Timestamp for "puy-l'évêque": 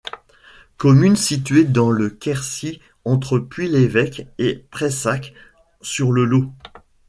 3.37-4.25